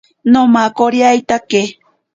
[0.31, 1.61] Nomakoriatake.